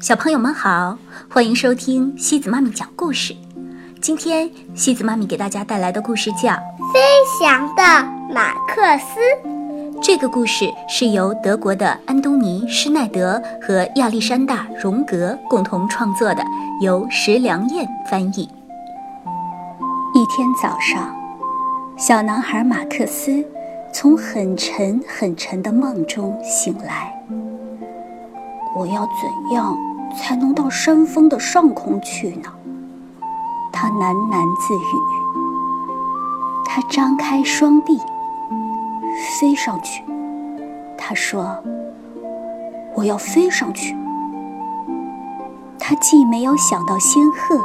[0.00, 0.98] 小朋友们好，
[1.28, 3.34] 欢迎收听西子妈咪讲故事。
[4.00, 6.50] 今天西子妈咪给大家带来的故事叫
[6.92, 7.00] 《飞
[7.40, 7.82] 翔的
[8.34, 9.20] 马克思》。
[10.02, 16.44] 这个故事是由德国的安东尼·施耐德和亚历山大·荣格共同创作的，
[16.80, 18.48] 由石良燕翻译。
[20.14, 21.14] 一天早上，
[21.96, 23.44] 小男孩马克思
[23.92, 27.14] 从很沉很沉的梦中醒来。
[28.82, 29.78] 我要怎样？
[30.18, 32.48] 才能到山峰的上空去呢？
[33.72, 34.98] 他喃喃自语。
[36.64, 37.96] 他张开双臂，
[39.38, 40.02] 飞上去。
[40.98, 41.56] 他说
[42.96, 43.96] ：“我要飞上去。”
[45.78, 47.56] 他既没有想到仙鹤，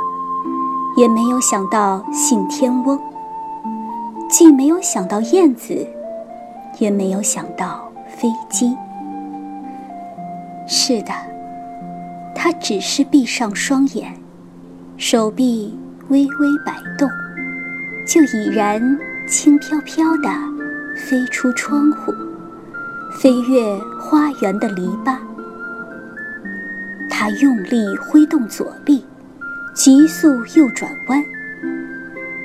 [0.98, 3.00] 也没有想到信天翁，
[4.30, 5.88] 既没有想到燕子，
[6.78, 8.78] 也没有想到飞机。
[10.68, 11.14] 是的。
[12.36, 14.14] 他只是闭上双眼，
[14.98, 15.76] 手臂
[16.10, 17.10] 微微摆动，
[18.06, 20.30] 就已然轻飘飘地
[20.96, 22.14] 飞出窗户，
[23.20, 25.18] 飞越花园的篱笆。
[27.10, 29.04] 他用力挥动左臂，
[29.74, 31.24] 急速右转弯。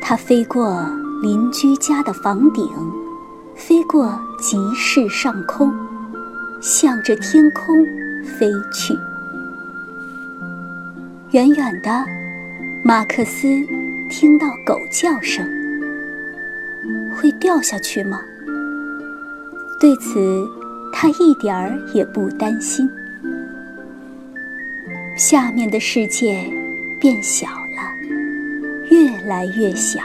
[0.01, 0.89] 他飞过
[1.23, 2.67] 邻居家的房顶，
[3.55, 5.73] 飞过集市上空，
[6.63, 7.87] 向着天空
[8.25, 8.97] 飞去。
[11.33, 12.05] 远远的，
[12.85, 13.47] 马克思
[14.11, 15.47] 听到狗叫声。
[17.17, 18.21] 会掉下去吗？
[19.81, 20.47] 对此，
[20.93, 22.89] 他一点儿也不担心。
[25.17, 26.45] 下面的世界
[27.01, 28.09] 变小了，
[28.91, 30.01] 越来越小。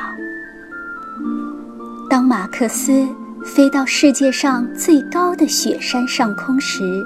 [2.09, 3.07] 当马克思
[3.43, 7.05] 飞到世界上最高的雪山上空时，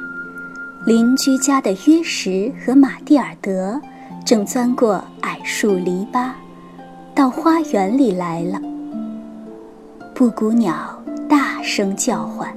[0.86, 3.80] 邻居家的约什和马蒂尔德。
[4.24, 6.30] 正钻过矮树篱笆，
[7.16, 8.62] 到花园里来了。
[10.14, 12.56] 布谷鸟大声叫唤，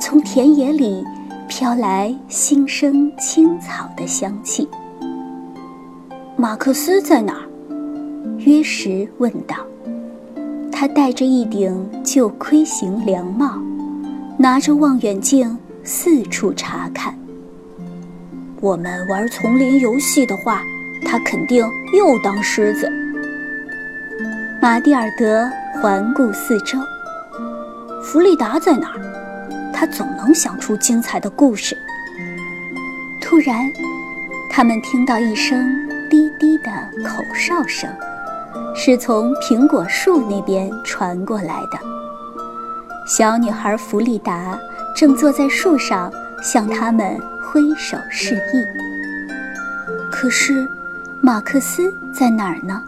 [0.00, 1.04] 从田野里
[1.48, 4.68] 飘来新生青草的香气。
[6.36, 7.48] 马克思在哪儿？
[8.38, 9.56] 约什问道。
[10.72, 13.62] 他戴着一顶旧盔形凉帽，
[14.36, 17.16] 拿着望远镜四处查看。
[18.64, 20.62] 我们玩丛林游戏的话，
[21.04, 22.90] 他肯定又当狮子。
[24.58, 26.78] 马蒂尔德环顾四周，
[28.02, 29.70] 弗利达在哪儿？
[29.70, 31.76] 他总能想出精彩的故事。
[33.20, 33.70] 突然，
[34.50, 36.70] 他们听到一声低低的
[37.06, 37.90] 口哨声，
[38.74, 41.78] 是从苹果树那边传过来的。
[43.06, 44.58] 小女孩弗利达
[44.96, 46.10] 正坐在树上，
[46.42, 47.20] 向他们。
[47.54, 48.64] 挥手示意。
[50.10, 50.68] 可是，
[51.22, 52.82] 马克思在哪儿呢？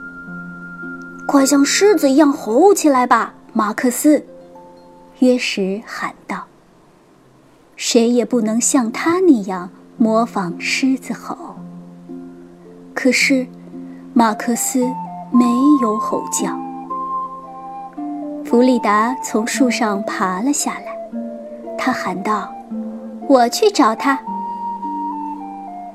[1.24, 4.24] 快像狮子一样吼起来吧，马克思！
[5.20, 6.46] 约什喊道。
[7.76, 11.54] 谁也不能像他那样模仿狮子吼。
[12.92, 13.46] 可是，
[14.14, 14.80] 马克思
[15.30, 15.44] 没
[15.80, 16.58] 有吼叫。
[18.44, 20.98] 弗里达从树上爬了下来，
[21.78, 22.52] 他喊道
[23.28, 24.18] ：“我去找他。”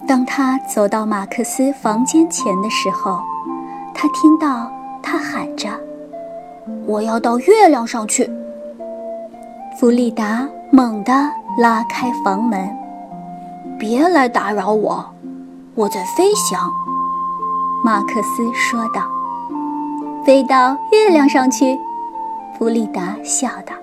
[0.08, 3.22] 当他走到马克思房间前的时候，
[3.94, 4.70] 他听到
[5.02, 5.70] 他喊着
[6.86, 8.30] ：“我要到月亮上去。”
[9.80, 11.12] 弗里达猛地
[11.58, 12.70] 拉开房门
[13.80, 15.06] ：“别来打扰我，
[15.76, 16.70] 我在飞翔。”
[17.84, 19.08] 马克思说道。
[20.26, 21.80] “飞到月亮上去？”
[22.58, 23.74] 弗里达笑道。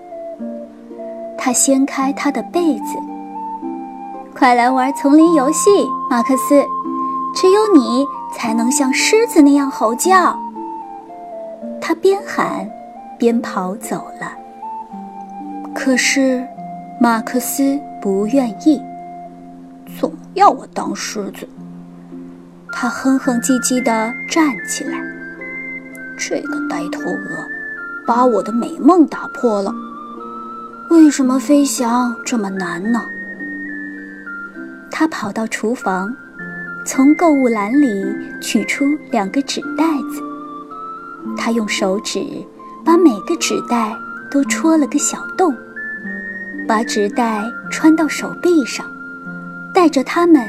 [1.38, 2.98] 他掀开他的被子。
[4.38, 5.68] 快来玩丛林游戏，
[6.08, 6.64] 马克思！
[7.34, 10.38] 只有你才能像狮子那样吼叫。
[11.80, 12.70] 他边喊
[13.18, 14.30] 边跑走了。
[15.74, 16.46] 可是，
[17.00, 18.80] 马克思不愿意，
[19.98, 21.48] 总要我当狮子。
[22.72, 24.96] 他哼哼唧唧地站起来。
[26.16, 27.44] 这个呆头鹅，
[28.06, 29.74] 把我的美梦打破了。
[30.90, 33.02] 为什么飞翔这么难呢？
[34.90, 36.14] 他跑到厨房，
[36.84, 38.04] 从购物篮里
[38.40, 40.22] 取出两个纸袋子。
[41.36, 42.20] 他用手指
[42.84, 43.94] 把每个纸袋
[44.30, 45.54] 都戳了个小洞，
[46.66, 48.86] 把纸袋穿到手臂上，
[49.74, 50.42] 带着它们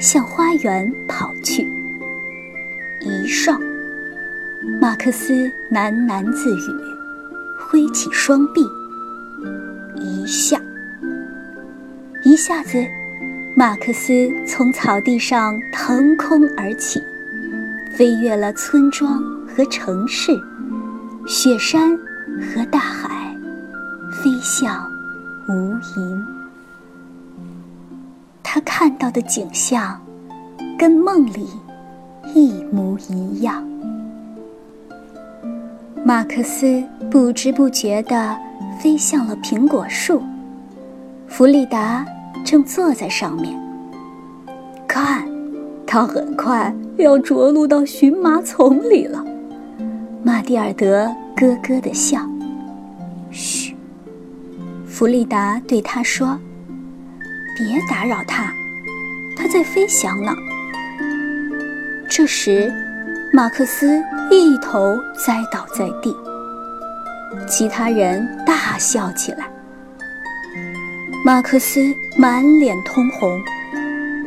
[0.00, 1.66] 向花园跑去。
[3.00, 3.60] 一上，
[4.80, 5.32] 马克思
[5.72, 6.72] 喃喃自语，
[7.58, 8.62] 挥起双臂。
[9.96, 10.60] 一下，
[12.24, 12.78] 一下子。
[13.54, 16.98] 马克思从草地上腾空而起，
[17.94, 20.32] 飞越了村庄和城市，
[21.26, 21.94] 雪山
[22.40, 23.36] 和大海，
[24.10, 24.82] 飞向
[25.50, 26.24] 无垠。
[28.42, 30.00] 他看到的景象，
[30.78, 31.46] 跟梦里
[32.34, 33.62] 一模一样。
[36.02, 38.34] 马克思不知不觉地
[38.80, 40.22] 飞向了苹果树，
[41.28, 42.02] 弗里达。
[42.44, 43.58] 正坐在上面，
[44.86, 45.26] 看，
[45.86, 49.24] 他很快要着陆到荨麻丛里了。
[50.22, 52.20] 马蒂尔德咯咯的笑。
[53.30, 53.74] 嘘，
[54.86, 56.38] 弗利达对他说
[57.56, 58.52] ：“别打扰他，
[59.36, 60.32] 他在飞翔呢。”
[62.08, 62.70] 这时，
[63.32, 66.14] 马克思一头栽倒在地，
[67.48, 69.48] 其他人大笑起来。
[71.24, 71.80] 马克思
[72.16, 73.40] 满脸通红，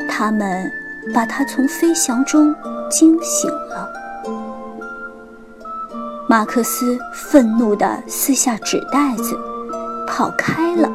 [0.08, 0.72] 他们
[1.14, 2.56] 把他从飞翔中
[2.90, 3.92] 惊醒了。
[6.30, 9.38] 马克思愤怒地撕下纸袋子，
[10.08, 10.90] 跑开了。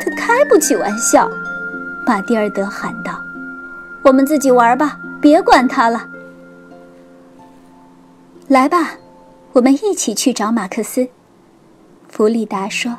[0.00, 1.30] 他开不起玩笑，
[2.04, 3.12] 马蒂尔德喊道
[4.02, 6.08] ：“我们自己玩吧，别管他了。”
[8.48, 8.94] 来吧，
[9.52, 11.06] 我们一起去找马克思。”
[12.10, 12.96] 弗里达说。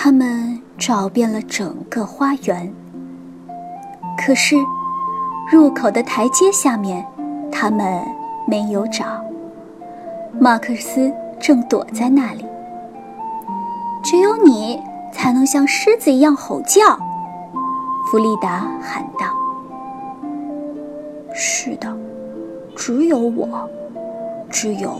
[0.00, 2.72] 他们找遍了整个花园，
[4.16, 4.54] 可是
[5.50, 7.04] 入口的台阶下面，
[7.50, 8.00] 他们
[8.46, 9.04] 没有找。
[10.38, 12.46] 马克思正躲在那里。
[14.00, 14.80] 只有你
[15.12, 16.96] 才能像狮子一样吼叫，
[18.08, 19.26] 弗利达喊道
[21.34, 21.92] ：“是的，
[22.76, 23.68] 只有我，
[24.48, 24.96] 只有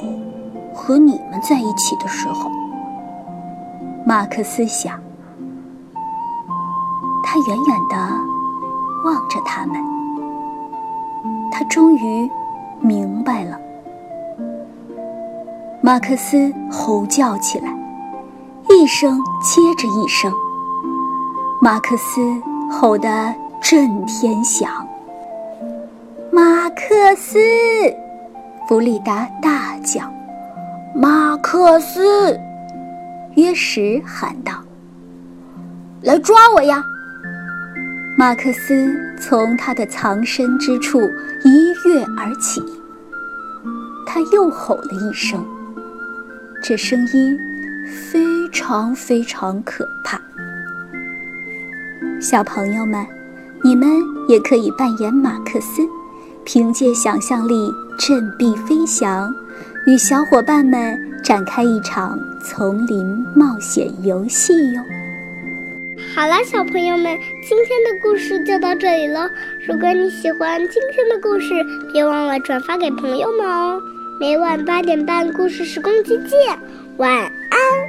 [0.75, 2.51] 和你们在一起的时候。”
[4.09, 4.99] 马克思想，
[7.23, 7.97] 他远远地
[9.05, 9.77] 望着他们，
[11.53, 12.31] 他终于
[12.81, 13.61] 明白了。
[15.83, 17.69] 马克思吼叫起来，
[18.71, 20.33] 一声接着一声。
[21.61, 22.23] 马克思
[22.71, 24.71] 吼得震天响。
[26.33, 27.39] 马克思，
[28.67, 30.01] 弗里达大叫
[30.97, 32.41] ：“马克思！”
[33.39, 34.53] 约什喊道
[36.03, 36.85] ：“来抓我呀！”
[38.19, 41.01] 马克思从他的藏身之处
[41.45, 42.61] 一跃而起，
[44.05, 45.47] 他又吼了一声，
[46.61, 47.39] 这声音
[48.11, 50.21] 非常非常可怕。
[52.21, 53.07] 小朋友们，
[53.63, 53.89] 你们
[54.29, 55.83] 也可以扮演马克思，
[56.45, 59.33] 凭借想象力振臂飞翔，
[59.87, 60.99] 与小伙伴们。
[61.21, 63.05] 展开一场丛林
[63.35, 64.81] 冒险游戏哟！
[66.15, 69.29] 好了，小朋友们，今天的故事就到这里了。
[69.67, 71.53] 如果你喜欢今天的故事，
[71.93, 73.79] 别忘了转发给朋友们哦。
[74.19, 76.59] 每晚八点半，故事时光机见，
[76.97, 77.88] 晚安。